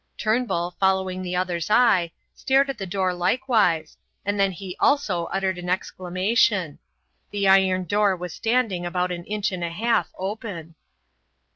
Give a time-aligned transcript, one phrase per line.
[0.17, 5.59] Turnbull, following the other's eye, stared at the door likewise, and then he also uttered
[5.59, 6.79] an exclamation.
[7.29, 10.73] The iron door was standing about an inch and a half open.